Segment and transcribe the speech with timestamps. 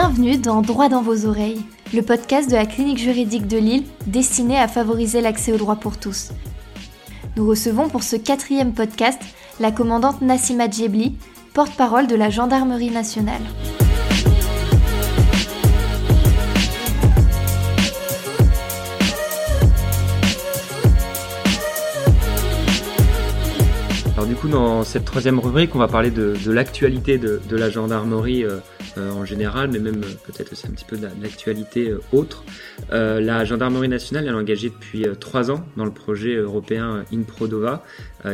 [0.00, 1.60] Bienvenue dans Droit dans vos oreilles,
[1.92, 5.98] le podcast de la clinique juridique de Lille destiné à favoriser l'accès au droit pour
[5.98, 6.30] tous.
[7.36, 9.20] Nous recevons pour ce quatrième podcast
[9.58, 11.16] la commandante Nassima Djebli,
[11.52, 13.42] porte-parole de la Gendarmerie nationale.
[24.16, 28.44] Alors du coup, dans cette troisième rubrique, on va parler de, l'actualité de, la gendarmerie.
[28.44, 28.60] Euh,
[28.96, 32.44] en général, mais même euh, peut-être aussi un petit peu de l'actualité euh, autre.
[32.90, 37.84] la gendarmerie nationale elle est engagée depuis trois ans dans le projet européen InProdova,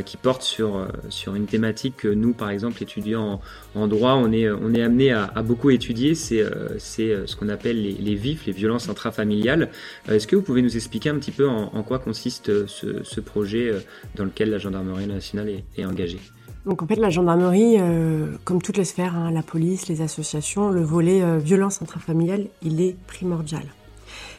[0.07, 3.41] qui porte sur sur une thématique que nous, par exemple, étudiants
[3.75, 6.15] en, droit, on est on est amené à, beaucoup étudier.
[6.15, 6.45] C'est
[6.79, 9.71] ce qu'on appelle les, les, VIF, les violences intrafamiliales.
[10.09, 13.73] Est-ce que vous pouvez nous expliquer un petit peu en, quoi consiste ce, projet
[14.16, 16.21] dans lequel la gendarmerie nationale est engagée?
[16.66, 20.71] Donc en fait, la gendarmerie, euh, comme toutes les sphères, hein, la police, les associations,
[20.71, 23.65] le volet euh, violence intrafamiliale, il est primordial.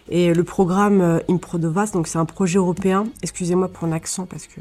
[0.10, 3.06] Et le programme euh, Improdovas, donc c'est un projet européen.
[3.22, 4.60] Excusez-moi pour un accent parce que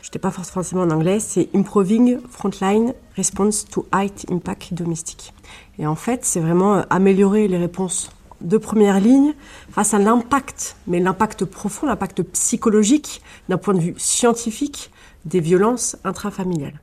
[0.00, 1.18] je n'étais pas forcément en anglais.
[1.18, 5.34] C'est Improving Frontline Response to High Impact Domestic.
[5.80, 9.34] Et en fait, c'est vraiment améliorer les réponses de première ligne
[9.70, 14.90] face à l'impact, mais l'impact profond, l'impact psychologique d'un point de vue scientifique
[15.24, 16.80] des violences intrafamiliales.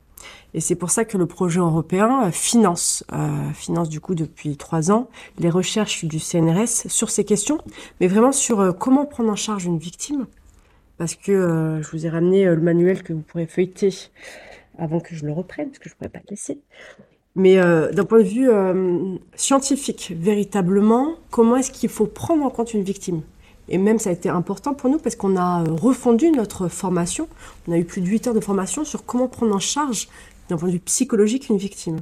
[0.54, 4.56] Et c'est pour ça que le projet européen euh, finance, euh, finance du coup depuis
[4.56, 7.58] trois ans, les recherches du CNRS sur ces questions,
[8.00, 10.26] mais vraiment sur euh, comment prendre en charge une victime.
[10.98, 13.88] Parce que je vous ai ramené le manuel que vous pourrez feuilleter
[14.76, 16.60] avant que je le reprenne, parce que je ne pourrais pas le laisser.
[17.36, 18.50] Mais d'un point de vue
[19.34, 23.22] scientifique, véritablement, comment est-ce qu'il faut prendre en compte une victime?
[23.70, 27.28] Et même ça a été important pour nous parce qu'on a refondu notre formation.
[27.68, 30.08] On a eu plus de 8 heures de formation sur comment prendre en charge
[30.48, 32.00] d'un point de vue psychologique une victime.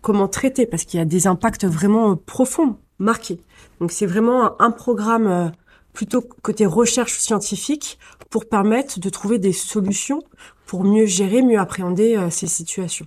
[0.00, 3.38] Comment traiter, parce qu'il y a des impacts vraiment profonds, marqués.
[3.80, 5.48] Donc c'est vraiment un programme euh,
[5.92, 7.98] plutôt côté recherche scientifique
[8.30, 10.22] pour permettre de trouver des solutions
[10.64, 13.06] pour mieux gérer, mieux appréhender euh, ces situations.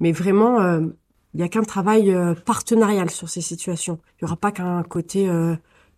[0.00, 0.80] Mais vraiment, euh,
[1.34, 2.14] il n'y a qu'un travail
[2.44, 3.98] partenarial sur ces situations.
[4.20, 5.30] Il n'y aura pas qu'un côté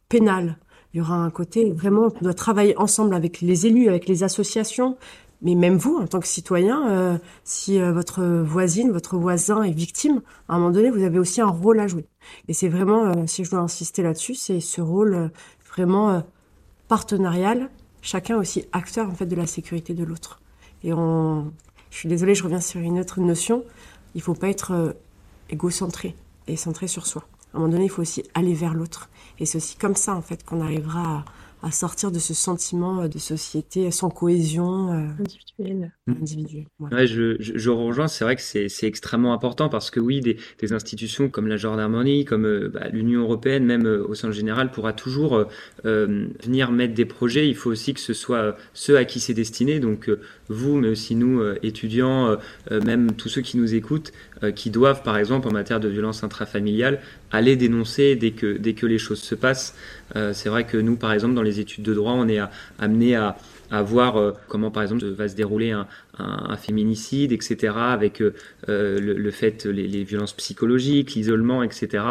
[0.09, 0.59] pénal.
[0.95, 4.23] Il y aura un côté vraiment, on doit travailler ensemble avec les élus, avec les
[4.23, 4.97] associations,
[5.43, 9.73] mais même vous, en tant que citoyen, euh, si euh, votre voisine, votre voisin est
[9.73, 12.07] victime, à un moment donné, vous avez aussi un rôle à jouer.
[12.47, 15.33] Et c'est vraiment, euh, si je dois insister là-dessus, c'est ce rôle
[15.69, 16.23] vraiment
[16.87, 20.41] partenarial, chacun aussi acteur en fait de la sécurité de l'autre.
[20.85, 21.53] Et on,
[21.91, 23.65] je suis désolée, je reviens sur une autre notion.
[24.15, 24.95] Il faut pas être
[25.51, 26.15] égocentré
[26.47, 27.25] et centré sur soi.
[27.55, 29.09] À un moment donné, il faut aussi aller vers l'autre.
[29.39, 31.25] Et c'est aussi comme ça en fait qu'on arrivera
[31.65, 35.25] à sortir de ce sentiment euh, de société sans cohésion euh,
[36.07, 36.67] individuelle.
[36.79, 37.07] Ouais.
[37.07, 41.31] je, je, rejoins, c'est vrai que c'est extrêmement important parce que oui, des, des institutions
[41.31, 45.45] comme la gendarmerie, comme euh, bah, l'Union européenne, même au sens général, pourra toujours
[45.85, 47.49] venir mettre des projets.
[47.49, 50.11] Il faut aussi que ce soit ceux à qui c'est destiné, donc
[50.49, 52.37] vous, mais aussi nous, étudiants,
[52.71, 54.13] même tous ceux qui nous écoutent,
[54.55, 57.01] qui doivent, par exemple, en matière de violence intrafamiliale,
[57.31, 59.75] aller dénoncer dès que, dès que les choses se passent.
[60.33, 62.41] C'est vrai que nous, par exemple, dans les études de droit, on est
[62.79, 63.37] amené à,
[63.71, 65.87] à voir euh, comment par exemple va se dérouler un,
[66.19, 68.35] un, féminicide, etc., avec euh,
[68.69, 72.05] euh, le, fait, les, violences psychologiques, l'isolement, etc.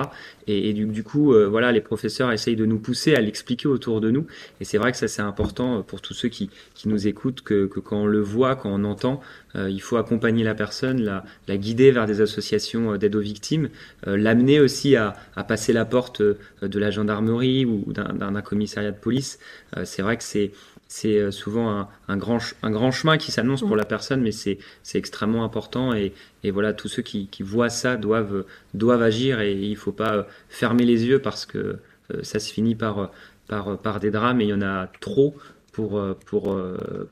[0.47, 4.25] Et, du, coup, voilà, les professeurs essayent de nous pousser à l'expliquer autour de nous.
[4.59, 7.65] Et c'est vrai que ça c'est important pour tous ceux qui, qui nous écoutent, que,
[7.65, 9.21] que, quand on le voit, quand on entend,
[9.55, 13.69] il faut accompagner la personne, la, la guider vers des associations d'aide aux victimes,
[14.05, 19.39] l'amener aussi à, à, passer la porte de la gendarmerie ou d'un commissariat de police.
[19.85, 20.51] c'est vrai que c'est
[20.93, 23.77] c'est euh, souvent un, grand, un grand chemin qui s'annonce pour mm.
[23.77, 24.59] la personne, mais c'est
[24.93, 25.91] extrêmement important.
[25.95, 26.13] Et,
[26.51, 28.45] voilà, tous ceux qui, voient ça doivent,
[28.75, 32.37] doivent agir et il ne faut pas euh, fermer les yeux parce que euh, ça
[32.39, 33.09] se finit par,
[33.47, 35.35] par, par des drames et il y en a trop
[35.71, 36.55] pour, pour,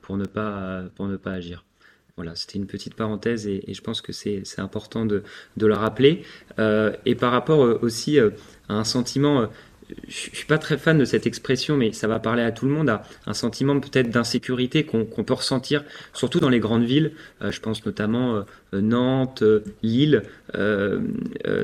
[0.00, 1.64] pour, ne, pas, pour ne pas agir.
[2.14, 5.24] Voilà, c'était une petite parenthèse et, je pense que c'est important de,
[5.56, 6.22] de, le rappeler.
[6.58, 8.30] et par rapport aussi à
[8.68, 9.48] un sentiment
[10.08, 12.72] je suis pas très fan de cette expression, mais ça va parler à tout le
[12.72, 17.12] monde, à un sentiment peut-être d'insécurité qu'on peut ressentir, surtout dans les grandes villes.
[17.42, 20.22] Euh, je pense notamment euh, Nantes, euh, Lille,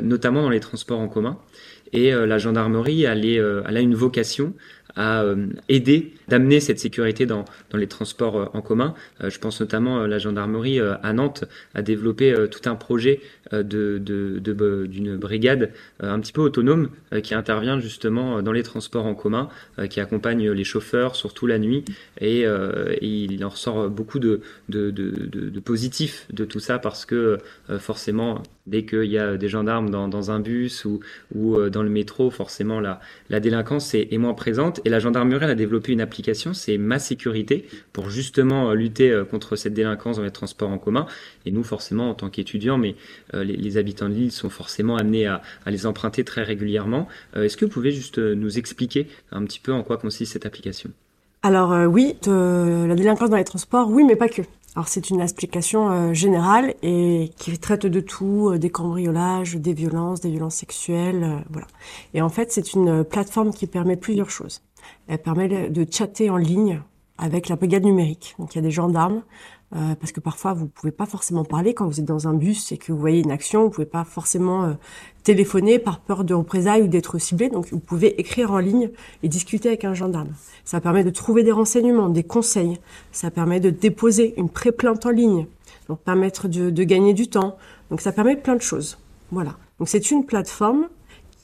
[0.02, 1.38] notamment dans les transports en commun.
[1.92, 3.24] Et la gendarmerie, elle
[3.64, 4.52] a une vocation
[4.98, 8.94] à euh, aider, d'amener cette sécurité dans, les transports euh, en commun.
[9.22, 13.20] Euh, je pense notamment à la gendarmerie à Nantes a développé tout un projet
[13.52, 13.98] de,
[14.86, 16.90] d'une brigade un petit peu autonome
[17.22, 19.48] qui intervient justement dans les transports en commun,
[19.88, 21.84] qui accompagne les chauffeurs, surtout la nuit,
[22.20, 22.44] et,
[23.00, 27.38] il en ressort beaucoup de, de, de, positifs de tout ça parce que
[27.78, 31.00] forcément dès qu'il y a des gendarmes dans, un bus ou,
[31.70, 33.00] dans le métro, forcément la,
[33.40, 34.80] délinquance est, moins présente.
[34.88, 39.74] Et la gendarmerie a développé une application, c'est Ma Sécurité, pour justement lutter contre cette
[39.74, 41.04] délinquance dans les transports en commun.
[41.44, 42.96] Et nous, forcément, en tant qu'étudiants, mais
[43.34, 47.06] les, les, habitants de l'île sont forcément amenés à, les emprunter très régulièrement.
[47.36, 50.90] Est-ce que vous pouvez juste nous expliquer un petit peu en quoi consiste cette application?
[51.42, 54.42] Alors euh, oui, la délinquance dans les transports, oui, mais pas que.
[54.74, 59.72] Alors c'est une application euh, générale et qui traite de tout, euh, des cambriolages, des
[59.72, 61.66] violences, des violences sexuelles, voilà.
[62.14, 64.62] Et en fait, c'est une plateforme qui permet plusieurs choses.
[65.08, 66.80] Elle permet de chatter en ligne
[67.18, 68.36] avec la brigade numérique.
[68.38, 69.22] Donc il y a des gendarmes
[69.76, 72.72] euh, parce que parfois vous pouvez pas forcément parler quand vous êtes dans un bus
[72.72, 74.72] et que vous voyez une action, vous pouvez pas forcément euh,
[75.24, 77.50] téléphoner par peur de représailles ou d'être ciblé.
[77.50, 78.90] Donc vous pouvez écrire en ligne
[79.22, 80.30] et discuter avec un gendarme.
[80.64, 82.78] Ça permet de trouver des renseignements, des conseils.
[83.12, 85.46] Ça permet de déposer une pré-plainte en ligne,
[85.88, 87.58] donc permettre de, de, gagner du temps.
[87.90, 88.98] Donc ça permet plein de choses.
[89.32, 89.56] Voilà.
[89.78, 90.88] Donc c'est une plateforme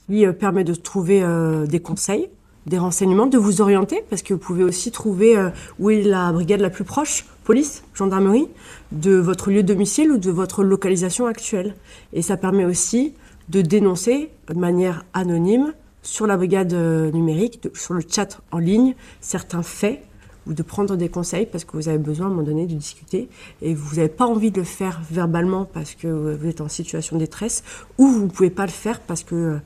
[0.07, 1.23] qui euh, permet de trouver
[1.67, 2.29] des conseils
[2.65, 5.49] des renseignements, de vous orienter, parce que vous pouvez aussi trouver euh,
[5.79, 8.49] où est la brigade la plus proche, police, gendarmerie,
[8.91, 11.75] de votre lieu de domicile ou de votre localisation actuelle.
[12.11, 13.13] Et ça permet aussi
[13.47, 18.95] de dénoncer de manière anonyme sur la brigade euh, numérique, sur le chat en ligne,
[19.21, 20.03] certains faits
[20.47, 22.75] ou de prendre des conseils parce que vous avez besoin à un moment donné de
[22.75, 23.29] discuter
[23.61, 27.15] et vous n'avez pas envie de le faire verbalement parce que vous êtes en situation
[27.15, 27.63] de détresse
[27.97, 29.57] ou vous ne pouvez pas le faire parce que euh,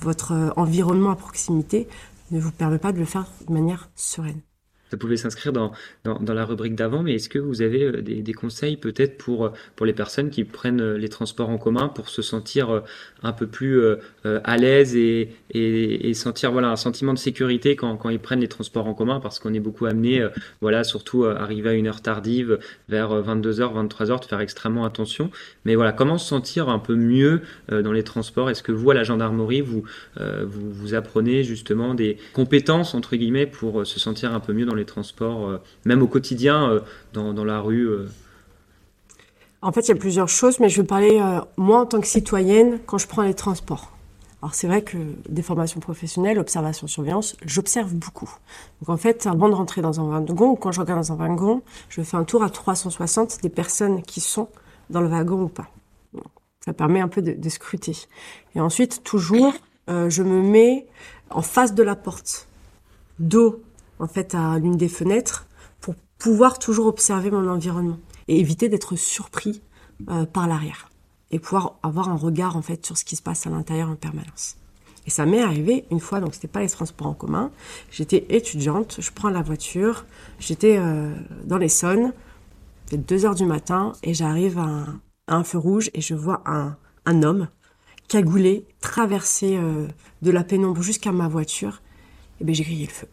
[0.00, 1.88] votre environnement à proximité
[2.30, 4.40] ne vous permet pas de le faire de manière sereine.
[4.90, 5.72] Ça pouvait s'inscrire dans,
[6.04, 9.46] dans, la rubrique d'avant, mais est-ce que vous avez euh, des, des conseils peut-être pour,
[9.46, 12.82] euh, pour les personnes qui prennent euh, les transports en commun pour se sentir
[13.22, 13.80] un peu plus
[14.24, 18.40] à l'aise et, et, et, sentir voilà, un sentiment de sécurité quand, quand ils prennent
[18.40, 19.20] les transports en commun?
[19.20, 20.26] Parce qu'on est beaucoup amené,
[20.60, 22.58] voilà, surtout arriver à une heure tardive,
[22.88, 25.30] vers 22h, 23h, de faire extrêmement attention.
[25.64, 28.50] Mais voilà, comment se sentir un peu mieux dans les transports?
[28.50, 29.84] Est-ce que vous, à la gendarmerie, vous,
[30.16, 34.74] vous, vous apprenez justement des compétences, entre guillemets, pour se sentir un peu mieux dans
[34.74, 36.80] les transports, euh, même au quotidien, euh,
[37.12, 38.08] dans, dans, la rue euh.
[39.62, 41.20] En fait, il y a plusieurs choses, mais je vais parler,
[41.56, 43.92] moi, en tant que citoyenne, quand je prends les transports.
[44.40, 44.96] Alors c'est vrai que
[45.28, 48.30] des formations professionnelles, observation, surveillance, j'observe beaucoup.
[48.80, 51.62] Donc en fait, avant de rentrer dans un wagon, quand je regarde dans un wagon,
[51.88, 54.48] je fais un tour à 360 des personnes qui sont
[54.90, 55.68] dans le wagon ou pas.
[56.64, 57.96] Ça permet un peu de, scruter.
[58.54, 59.54] Et ensuite, toujours,
[59.88, 60.86] je me mets
[61.30, 62.46] en face de la porte,
[63.18, 63.60] dos
[63.98, 65.46] en fait à l'une des fenêtres
[65.80, 69.62] pour pouvoir toujours observer mon environnement et éviter d'être surpris
[70.08, 70.90] euh, par l'arrière
[71.30, 73.96] et pouvoir avoir un regard en fait sur ce qui se passe à l'intérieur en
[73.96, 74.56] permanence.
[75.06, 77.50] Et ça m'est arrivé une fois, donc c'était pas les transports en commun.
[77.90, 80.04] J'étais étudiante, je prends la voiture,
[80.38, 81.14] j'étais euh,
[81.44, 82.12] dans l'Essonne,
[82.86, 84.86] c'est 2 heures du matin, et j'arrive à,
[85.28, 86.76] un feu rouge et je vois un,
[87.22, 87.48] homme
[88.06, 89.86] cagoulé traverser euh,
[90.22, 91.80] de la pénombre jusqu'à ma voiture.
[92.40, 93.08] Et ben j'ai grillé le feu.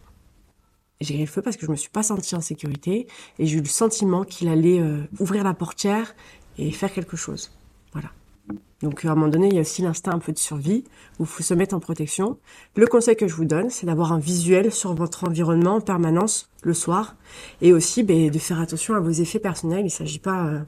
[1.02, 3.08] J'ai le feu parce que je me suis pas sentie en sécurité
[3.38, 6.16] et j'ai eu le sentiment qu'il allait euh, ouvrir la portière
[6.58, 7.52] et faire quelque chose.
[7.92, 8.12] Voilà.
[8.82, 10.84] Donc à un moment donné, il y a aussi l'instinct un peu de survie
[11.20, 12.38] où il faut se mettre en protection.
[12.76, 16.50] Le conseil que je vous donne, c'est d'avoir un visuel sur votre environnement en permanence
[16.62, 17.16] le soir
[17.62, 19.82] et aussi ben, de faire attention à vos effets personnels.
[19.82, 20.60] Il ne s'agit pas, euh,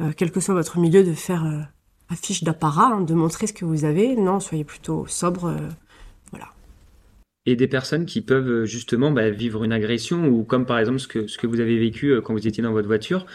[0.00, 1.60] euh, quel que soit votre milieu, de faire euh,
[2.10, 4.16] affiche d'apparat, hein, de montrer ce que vous avez.
[4.16, 5.54] Non, soyez plutôt sobre.
[7.44, 11.00] Et des personnes qui peuvent euh, justement bah, vivre une agression ou comme par exemple
[11.00, 13.26] ce que, ce que vous avez vécu euh, quand vous étiez dans votre voiture,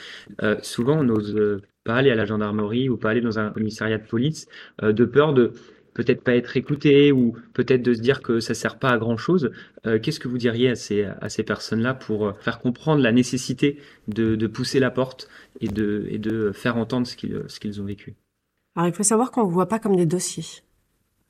[0.43, 3.97] euh, souvent on n'ose pas aller à la gendarmerie ou pas aller dans un commissariat
[3.97, 4.47] de police
[4.81, 5.53] de peur de
[5.93, 9.17] peut-être pas être écouté ou peut-être de se dire que ça sert pas à grand
[9.17, 9.51] chose.
[9.83, 14.35] Qu'est-ce que vous diriez à ces, à ces personnes-là pour faire comprendre la nécessité de,
[14.35, 15.29] de pousser la porte
[15.61, 18.15] et de, et de faire entendre ce qu'ils qu'ils ont vécu?
[18.75, 20.61] Alors il faut savoir qu'on ne voit pas comme des dossiers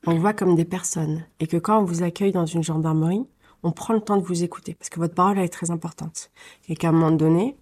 [0.06, 3.26] on voit comme des personnes et que quand on vous accueille dans une gendarmerie,
[3.62, 6.30] on prend le temps de vous écouter parce que votre parole est très importante
[6.68, 7.56] et qu'à un moment donné,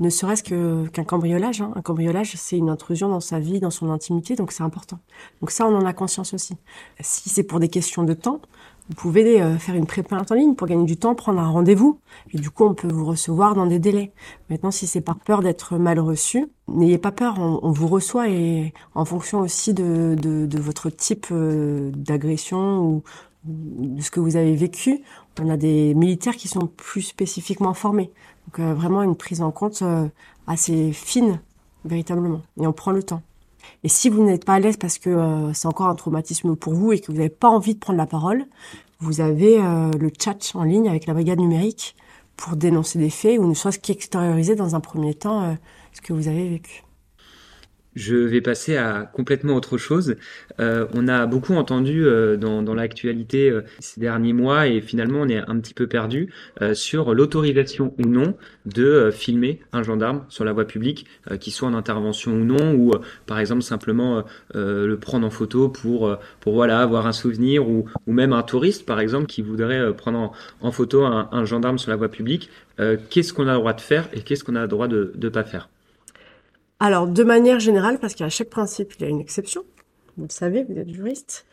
[0.00, 3.70] ne serait-ce que qu'un cambriolage, hein, un cambriolage, c'est une intrusion dans sa vie, dans
[3.70, 4.98] son intimité, donc c'est important.
[5.40, 6.56] Donc ça, on en a conscience aussi.
[7.00, 8.40] Si c'est pour des questions de temps,
[8.88, 11.98] vous pouvez euh, faire une pré-plainte en ligne pour gagner du temps, prendre un rendez-vous,
[12.32, 14.12] et du coup, on peut vous recevoir dans des délais.
[14.50, 18.28] Maintenant, si c'est par peur d'être mal reçu, n'ayez pas peur, on, on, vous reçoit
[18.28, 23.02] et en fonction aussi de, de, de votre type euh, d'agression ou
[23.44, 25.02] de ce que vous avez vécu,
[25.40, 28.10] on a des militaires qui sont plus spécifiquement formés.
[28.46, 30.08] Donc euh, vraiment une prise en compte euh,
[30.46, 31.40] assez fine,
[31.84, 32.42] véritablement.
[32.60, 33.22] Et on prend le temps.
[33.82, 36.74] Et si vous n'êtes pas à l'aise parce que euh, c'est encore un traumatisme pour
[36.74, 38.46] vous et que vous n'avez pas envie de prendre la parole,
[39.00, 41.96] vous avez euh, le chat en ligne avec la brigade numérique
[42.36, 45.54] pour dénoncer des faits ou ne serait-ce qu'extérioriser dans un premier temps euh,
[45.92, 46.82] ce que vous avez vécu.
[47.94, 50.16] Je vais passer à complètement autre chose.
[50.60, 55.20] Euh, on a beaucoup entendu euh, dans, dans l'actualité euh, ces derniers mois et finalement
[55.20, 56.32] on est un petit peu perdu
[56.72, 58.36] sur l'autorisation ou non
[58.66, 61.06] de filmer un gendarme sur la voie publique,
[61.40, 62.92] qu'il soit en intervention ou non, ou
[63.26, 64.24] par exemple simplement
[64.54, 69.00] le prendre en photo pour pour voilà avoir un souvenir, ou, même un touriste par
[69.00, 72.50] exemple qui voudrait prendre en, en photo un, un, gendarme sur la voie publique.
[73.10, 75.28] qu'est-ce qu'on a le droit de faire et qu'est-ce qu'on a le droit de ne
[75.28, 75.68] pas faire?
[76.84, 79.62] Alors, de manière générale, parce qu'à chaque principe, il y a une exception,
[80.18, 81.46] vous le savez, vous êtes juriste,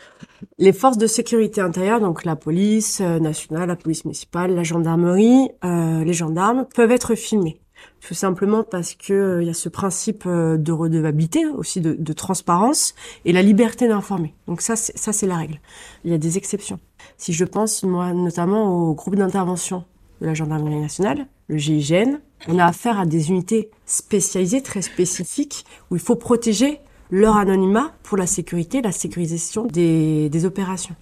[0.57, 5.47] les forces de sécurité intérieure, donc la police euh, nationale, la police municipale, la gendarmerie,
[5.63, 7.61] euh, les gendarmes, peuvent être filmés.
[8.01, 11.93] Tout simplement parce que euh, il y a ce principe euh, de redevabilité, aussi de,
[11.93, 14.35] de transparence, et la liberté d'informer.
[14.47, 15.61] Donc ça, ça c'est la règle.
[16.03, 16.81] Il y a des exceptions.
[17.15, 19.85] Si je pense, moi, notamment au groupe d'intervention
[20.19, 25.65] de la gendarmerie nationale, le GIGN, on a affaire à des unités spécialisées, très spécifiques,
[25.89, 26.79] où il faut protéger
[27.11, 30.95] leur anonymat pour la sécurité, la sécurisation des, opérations.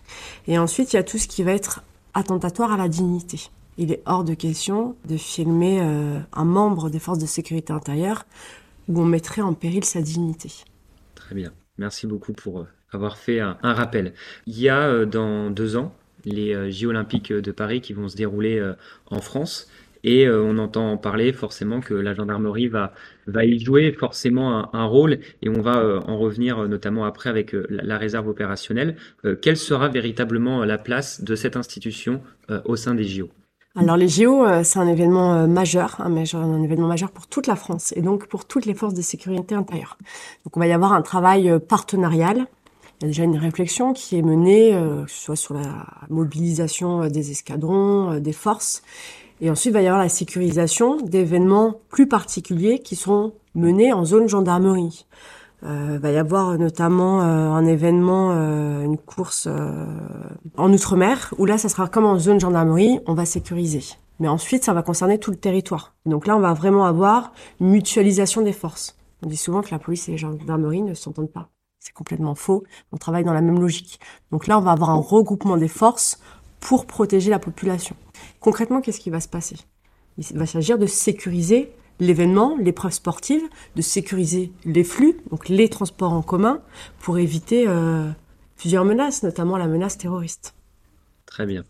[0.47, 3.49] Et ensuite, il y a tout ce qui va être attentatoire à la dignité.
[3.77, 8.25] Il est hors de question de filmer euh, un membre des forces de sécurité intérieure
[8.89, 10.51] où on mettrait en péril sa dignité.
[11.15, 11.53] Très bien.
[11.77, 14.13] Merci beaucoup pour euh, avoir fait un, un rappel.
[14.47, 15.93] Il y a euh, dans deux ans
[16.25, 18.61] les Jeux olympiques de Paris qui vont se dérouler
[19.05, 19.69] en France.
[20.03, 22.93] Et euh, on entend parler forcément que la gendarmerie va,
[23.27, 27.29] va y jouer forcément un, rôle et on va euh, en revenir euh, notamment après
[27.29, 28.95] avec la, réserve opérationnelle.
[29.41, 32.21] quelle sera véritablement la place de cette institution
[32.65, 33.29] au sein des JO
[33.75, 37.55] alors les JO, c'est un événement majeur, un, majeur, un événement majeur pour toute la
[37.55, 39.97] France et donc pour toutes les forces de sécurité intérieure.
[40.43, 42.47] Donc on va y avoir un travail partenarial
[43.01, 47.07] il y a déjà une réflexion qui est menée, que ce soit sur la mobilisation
[47.07, 48.81] des escadrons, des forces,
[49.41, 54.05] et ensuite, il va y avoir la sécurisation d'événements plus particuliers qui seront menés en
[54.05, 55.05] zone gendarmerie.
[55.63, 59.85] Euh, il va y avoir notamment euh, un événement, euh, une course euh,
[60.57, 63.83] en Outre-mer, où là, ça sera comme en zone gendarmerie, on va sécuriser.
[64.19, 65.95] Mais ensuite, ça va concerner tout le territoire.
[66.05, 68.97] Donc là, on va vraiment avoir une mutualisation des forces.
[69.21, 71.49] On dit souvent que la police et les gendarmeries ne s'entendent pas.
[71.79, 72.63] C'est complètement faux.
[72.91, 73.99] On travaille dans la même logique.
[74.31, 76.19] Donc là, on va avoir un regroupement des forces
[76.59, 77.95] pour protéger la population.
[78.39, 79.55] Concrètement, qu'est-ce qui va se passer?
[80.17, 83.41] Il va s'agir de sécuriser l'événement, l'épreuve sportive,
[83.75, 86.61] de sécuriser les flux, donc les transports en commun,
[86.99, 88.09] pour éviter euh,
[88.57, 90.53] plusieurs menaces, notamment la menace terroriste.
[91.39, 91.63] Très bien.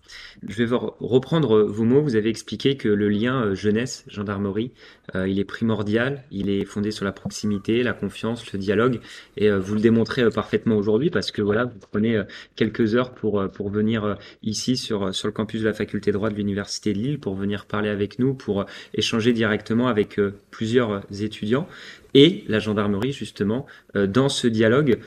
[0.47, 2.01] Je vais reprendre vos mots.
[2.01, 4.71] Vous avez expliqué que le lien euh, jeunesse-gendarmerie,
[5.13, 8.99] euh, il est primordial, il est fondé sur la proximité, la confiance, le dialogue,
[9.37, 12.23] et euh, vous le démontrez euh, parfaitement aujourd'hui parce que voilà, vous prenez euh,
[12.55, 16.17] quelques heures pour euh, pour venir ici sur sur le campus de la faculté de
[16.17, 21.03] droit de l'université de Lille pour venir parler avec nous, pour échanger directement avec plusieurs
[21.21, 21.67] étudiants.
[22.15, 24.97] Et la gendarmerie, justement, dans ce dialogue,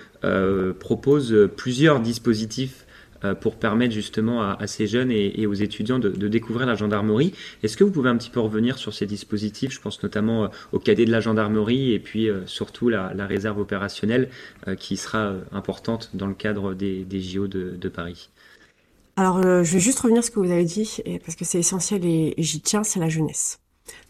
[0.79, 2.92] propose plusieurs dispositifs euh,
[3.41, 6.75] pour permettre justement à, à ces jeunes et, et, aux étudiants de, de découvrir la
[6.75, 7.33] gendarmerie.
[7.63, 9.73] Est-ce que vous pouvez un petit peu revenir sur ces dispositifs?
[9.73, 13.27] Je pense notamment euh, au cadet de la gendarmerie et puis euh, surtout la, la,
[13.27, 14.29] réserve opérationnelle
[14.79, 18.29] qui sera importante dans le cadre des, des JO de, de Paris.
[19.17, 21.59] Alors, euh, je vais juste revenir sur ce que vous avez dit, parce que c'est
[21.59, 23.61] essentiel et, j'y tiens, c'est la jeunesse.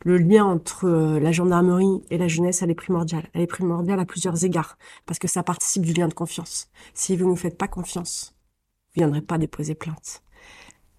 [0.04, 3.28] Le lien entre euh, la gendarmerie et la jeunesse, elle est primordiale.
[3.32, 6.68] Elle est primordiale à plusieurs égards, parce que ça participe du lien de confiance.
[6.94, 8.34] Si vous ne nous faites pas confiance,
[8.94, 10.22] viendrait pas déposer plainte.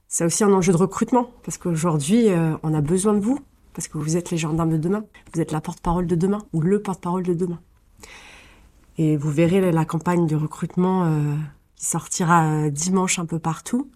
[0.07, 3.39] C'est aussi un enjeu de recrutement, parce qu'aujourd'hui, euh, on a besoin de vous,
[3.73, 6.61] parce que vous êtes les gendarmes de demain, vous êtes la porte-parole de demain, ou
[6.61, 7.59] le porte-parole de demain.
[8.97, 11.35] Et vous verrez la campagne de recrutement euh,
[11.75, 13.89] qui sortira euh, dimanche un peu partout,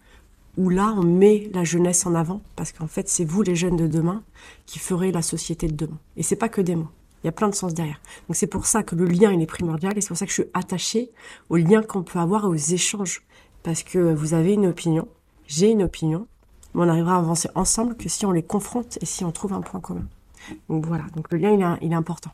[0.57, 3.77] où là, on met la jeunesse en avant, parce qu'en fait, c'est vous, les jeunes
[3.77, 4.23] de demain,
[4.65, 5.99] qui ferez la société de demain.
[6.15, 6.89] Et c'est pas que des mots.
[7.23, 7.99] Il y a plein de sens derrière.
[8.27, 10.31] Donc c'est pour ça que le lien, il est primordial, et c'est pour ça que
[10.31, 11.11] je suis attachée
[11.49, 13.26] aux liens qu'on peut avoir aux échanges
[13.67, 15.09] parce que vous avez une opinion,
[15.45, 16.25] j'ai une opinion,
[16.73, 19.51] mais on arrivera à avancer ensemble que si on les confronte et si on trouve
[19.51, 20.05] un point commun.
[20.69, 22.31] Donc voilà, donc le lien il est, il est important.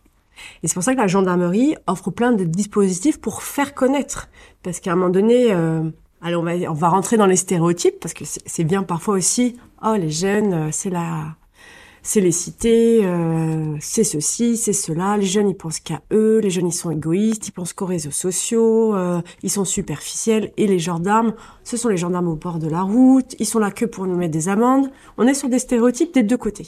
[0.61, 4.29] Et c'est pour ça que la gendarmerie offre plein de dispositifs pour faire connaître,
[4.61, 5.89] parce qu'à un moment donné, euh,
[6.21, 9.57] allez, on va, on va rentrer dans les stéréotypes, parce que c'est bien parfois aussi,
[9.83, 11.35] oh les jeunes, euh, c'est la
[12.05, 15.15] c'est les cités, euh, c'est ceci, c'est cela.
[15.15, 16.39] Les jeunes, ils pensent qu'à eux.
[16.39, 20.51] Les jeunes, ils sont égoïstes, ils pensent qu'aux réseaux sociaux, euh, ils sont superficiels.
[20.57, 21.33] Et les gendarmes,
[21.63, 23.35] ce sont les gendarmes au bord de la route.
[23.39, 24.91] Ils sont là que pour nous mettre des amendes.
[25.17, 26.67] On est sur des stéréotypes des deux côtés.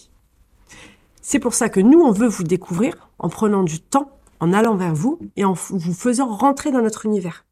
[1.21, 4.77] C'est pour ça que nous, on veut vous découvrir en prenant du temps, en allant
[4.77, 7.45] vers vous et en vous faisant rentrer dans notre univers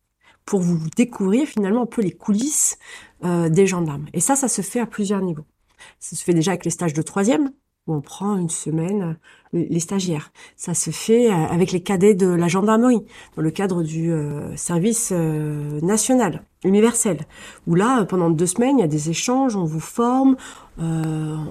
[0.46, 2.78] pour vous découvrir finalement un peu les coulisses
[3.26, 4.06] euh, des gendarmes.
[4.14, 5.46] Et ça, ça se fait à plusieurs niveaux.
[6.00, 7.52] Ça se fait déjà avec les stages de troisième,
[7.88, 9.18] où on prend une semaine
[9.54, 10.32] les stagiaires.
[10.56, 13.04] Ça se fait avec les cadets de la gendarmerie,
[13.36, 14.12] dans le cadre du
[14.56, 17.20] service national, universel,
[17.68, 20.38] où là, pendant deux semaines, il y a des échanges, on vous forme,
[20.80, 21.46] on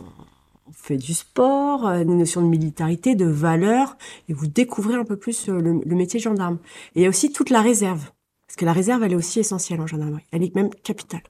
[0.73, 3.97] fait du sport, des notions de militarité, de valeur,
[4.29, 6.59] et vous découvrez un peu plus le, le métier de gendarme.
[6.97, 8.11] Et il y a aussi toute la réserve.
[8.53, 10.27] Parce que la réserve, elle est aussi essentielle en gendarmerie.
[10.31, 11.23] Elle est même capitale.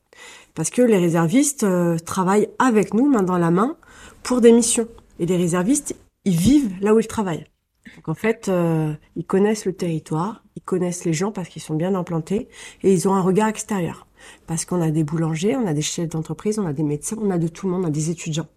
[0.56, 3.76] Parce que les réservistes euh, travaillent avec nous, main dans la main,
[4.24, 4.88] pour des missions.
[5.20, 7.46] Et les réservistes, ils vivent là où ils travaillent.
[7.94, 11.76] Donc en fait, euh, ils connaissent le territoire, ils connaissent les gens parce qu'ils sont
[11.76, 12.48] bien implantés,
[12.82, 14.08] et ils ont un regard extérieur.
[14.48, 17.30] Parce qu'on a des boulangers, on a des chefs d'entreprise, on a des médecins, on
[17.30, 18.48] a de tout le monde, on a des étudiants.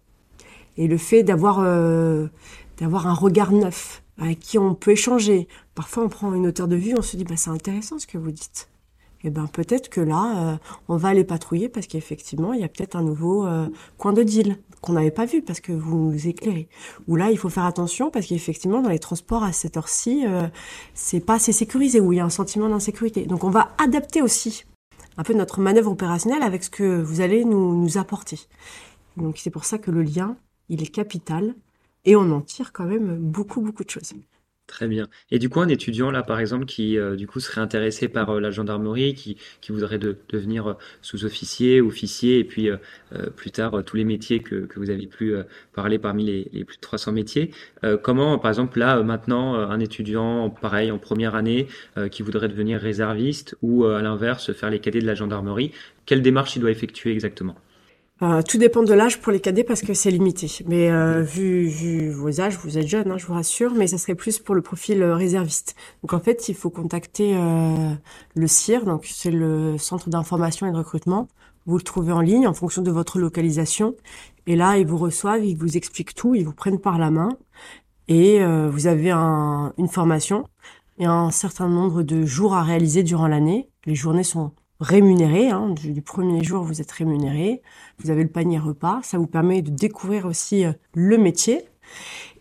[0.76, 2.26] Et le fait d'avoir euh,
[2.78, 5.48] d'avoir un regard neuf, avec qui on peut échanger.
[5.74, 8.18] Parfois, on prend une hauteur de vue, on se dit, bah, c'est intéressant ce que
[8.18, 8.68] vous dites.
[9.24, 10.56] Et eh ben peut-être que là, euh,
[10.88, 13.66] on va aller patrouiller parce qu'effectivement, il y a peut-être un nouveau euh,
[13.96, 16.68] coin de deal qu'on n'avait pas vu parce que vous nous éclairez.
[17.08, 20.46] Ou là, il faut faire attention parce qu'effectivement, dans les transports à cette heure-ci, euh,
[20.94, 23.26] c'est pas assez sécurisé ou il y a un sentiment d'insécurité.
[23.26, 24.64] Donc, on va adapter aussi
[25.16, 28.38] un peu notre manœuvre opérationnelle avec ce que vous allez nous, nous apporter.
[29.16, 30.36] Donc, c'est pour ça que le lien,
[30.68, 31.54] il est capital
[32.06, 34.14] et on en tire quand même beaucoup, beaucoup de choses.
[34.66, 35.06] Très bien.
[35.30, 38.30] Et du coup, un étudiant là, par exemple, qui euh, du coup serait intéressé par
[38.30, 39.36] euh, la gendarmerie, qui,
[39.68, 42.68] voudrait devenir euh, sous-officier, officier, et puis
[43.36, 45.34] plus tard tous les métiers que, vous avez pu
[45.72, 47.52] parler parmi les, les, plus de 300 métiers.
[48.02, 51.68] comment, par exemple, là maintenant, un étudiant, pareil, en première année,
[52.10, 55.72] qui voudrait devenir réserviste, ou à l'inverse, faire les cadets de la gendarmerie,
[56.06, 57.56] quelle démarche il doit effectuer exactement?
[58.22, 60.50] Euh, tout dépend de l'âge pour les cadets parce que c'est limité.
[60.66, 63.98] Mais euh, vu, vu vos âges, vous êtes jeune, hein, je vous rassure, mais ça
[63.98, 65.76] serait plus pour le profil euh, réserviste.
[66.02, 67.92] Donc en fait, il faut contacter euh,
[68.34, 71.28] le CIR, donc c'est le Centre d'information et de recrutement.
[71.66, 73.94] Vous le trouvez en ligne en fonction de votre localisation.
[74.46, 77.36] Et là, ils vous reçoivent, ils vous expliquent tout, ils vous prennent par la main.
[78.08, 80.48] Et euh, vous avez un, une formation
[80.98, 83.68] et un certain nombre de jours à réaliser durant l'année.
[83.84, 85.50] Les journées sont rémunéré.
[85.50, 87.62] Hein, du, premier jour, vous êtes rémunéré.
[87.98, 89.00] Vous avez le panier repas.
[89.02, 91.62] Ça vous permet de découvrir aussi euh, le métier.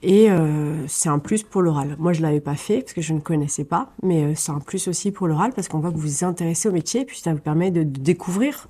[0.02, 1.95] Et euh, c'est un plus pour l'oral.
[2.00, 4.60] Moi, je l'avais pas fait parce que je ne connaissais pas, mais euh, c'est un
[4.60, 7.34] plus aussi pour l'oral parce qu'on voit que vous vous intéressez au métier, puis ça
[7.34, 8.67] vous permet de, découvrir,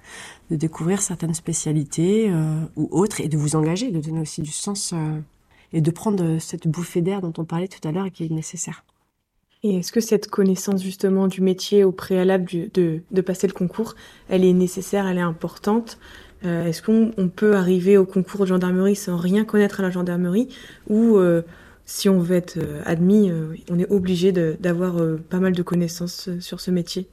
[0.49, 2.31] de découvrir certaines spécialités
[2.75, 4.93] ou autres, et de vous engager, de donner aussi du sens
[5.73, 8.29] et de prendre cette bouffée d'air dont on parlait tout à l'heure et qui est
[8.29, 8.83] nécessaire.
[9.65, 13.95] Et est-ce que cette connaissance justement du métier au préalable de, passer le concours,
[14.29, 15.97] elle est nécessaire, elle est importante
[16.45, 20.49] euh, Est-ce qu'on peut arriver au concours de gendarmerie sans rien connaître à la gendarmerie
[20.87, 21.41] Ou euh,
[21.85, 23.31] si on veut être euh, admis,
[23.71, 24.97] on est obligé d'avoir
[25.31, 27.07] pas mal de connaissances sur ce métier?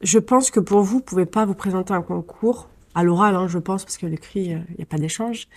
[0.00, 3.48] Je pense que pour vous, vous pouvez pas vous présenter un concours à l'oral, hein,
[3.48, 5.48] je pense, parce que l'écrit, il n'y a pas d'échange,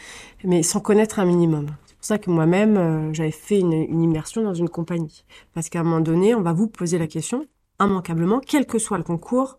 [0.44, 1.68] mais sans connaître un minimum
[2.04, 5.24] pour ça que moi-même, euh, j'avais fait une, immersion dans une compagnie.
[5.54, 7.48] Parce qu'à un moment donné, on va vous poser la question,
[7.80, 9.58] immanquablement, quel que soit le concours,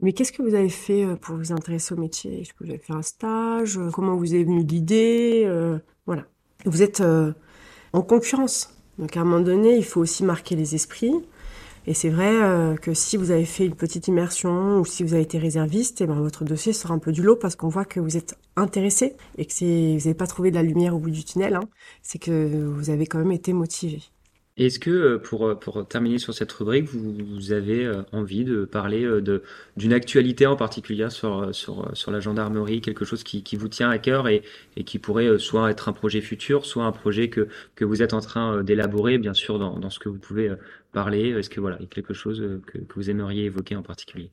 [0.00, 2.40] mais qu'est-ce que vous avez fait euh, pour vous intéresser au métier?
[2.40, 3.80] Est-ce que vous avez fait un stage?
[3.92, 5.42] Comment vous est venue l'idée?
[5.44, 6.26] Euh, Voilà.
[6.66, 7.02] Vous êtes
[7.92, 8.72] en concurrence.
[8.98, 11.14] Donc à un moment donné, il faut aussi marquer les esprits.
[11.86, 15.14] Et c'est vrai euh, que si vous avez fait une petite immersion ou si vous
[15.14, 17.68] avez été réserviste, et eh ben votre dossier sera un peu du lot parce qu'on
[17.68, 20.98] voit que vous êtes intéressé et que vous n'avez pas trouvé de la lumière au
[20.98, 21.54] bout du tunnel.
[21.54, 21.68] Hein.
[22.02, 24.02] c'est que vous avez quand même été motivé.
[24.58, 28.64] Est-ce que, euh, pour, euh, pour terminer sur cette rubrique, vous, avez euh, envie de
[28.64, 29.06] parler
[29.76, 31.52] d'une actualité en particulier sur,
[32.08, 34.42] la gendarmerie, quelque chose qui, vous tient à cœur et,
[34.86, 37.48] qui pourrait soit être un projet futur, soit un projet que,
[37.84, 40.50] vous êtes en train d'élaborer, bien sûr, dans, ce que vous pouvez
[40.92, 41.30] parler?
[41.38, 44.30] Est-ce que voilà, il y a quelque chose que, vous aimeriez évoquer en particulier?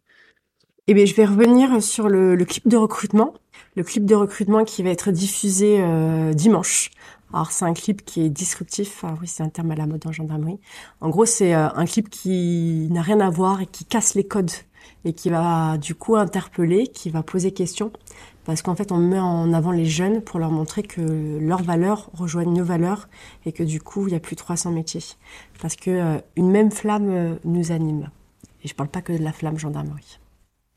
[0.88, 3.34] Eh bien, je vais revenir sur le, clip de recrutement.
[3.76, 5.84] Le clip de recrutement qui va être diffusé
[6.34, 6.92] dimanche.
[7.34, 9.04] Alors, c'est un clip qui est disruptif.
[9.04, 10.60] Ah oui, c'est un terme à la mode en gendarmerie.
[11.02, 14.24] En gros, c'est euh, un clip qui n'a rien à voir et qui casse les
[14.24, 14.52] codes
[15.04, 17.92] et qui va du coup interpeller, qui va poser question.
[18.46, 22.12] Parce qu'en fait, on met en avant les jeunes pour leur montrer que leurs valeurs
[22.14, 23.08] rejoignent nos valeurs
[23.46, 25.04] et que du coup, il y a plus de 300 métiers.
[25.60, 28.12] Parce que euh, une même flamme nous anime.
[28.64, 30.20] Et je parle pas que de la flamme gendarmerie.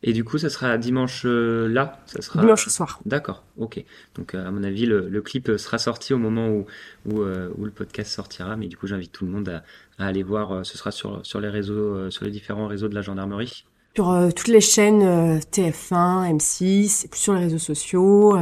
[0.08, 2.40] Et du coup, ça sera dimanche euh, là ça sera...
[2.40, 3.00] Dimanche soir.
[3.04, 3.84] D'accord, ok.
[4.14, 6.64] Donc, euh, à mon avis, le, clip sera sorti au moment où,
[7.06, 8.56] où, euh, où, le podcast sortira.
[8.56, 9.64] Mais du coup, j'invite tout le monde à,
[9.98, 10.64] à, aller voir.
[10.64, 13.64] ce sera sur, sur les réseaux, sur les différents réseaux de la gendarmerie.
[13.96, 18.38] Sur toutes les chaînes TF1, M6, sur les réseaux sociaux.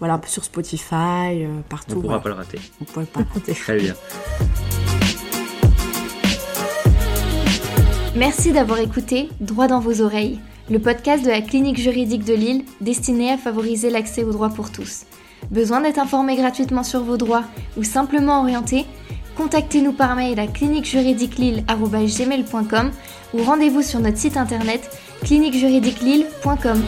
[0.00, 1.92] voilà, un peu sur Spotify, partout.
[1.92, 2.58] On ne pourra pas le rater.
[2.80, 3.54] On ne pourra pas le rater.
[3.54, 3.94] Très bien.
[8.16, 12.64] Merci d'avoir écouté Droit dans vos oreilles le podcast de la clinique juridique de Lille
[12.80, 15.06] destiné à favoriser l'accès au droit pour tous.
[15.50, 17.42] Besoin d'être informé gratuitement sur vos droits
[17.76, 18.86] ou simplement orienté?
[19.36, 22.90] Contactez-nous par mail à cliniquejuridiquelille.com
[23.34, 24.88] ou rendez-vous sur notre site internet
[25.24, 26.82] cliniquejuridiquelille.com.